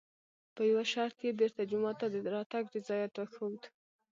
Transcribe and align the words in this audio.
په 0.55 0.61
یوه 0.69 0.83
شرط 0.93 1.17
یې 1.25 1.31
بېرته 1.39 1.61
جومات 1.71 1.95
ته 2.01 2.07
د 2.13 2.15
راتګ 2.35 2.63
رضایت 2.75 3.13
وښود. 3.17 3.61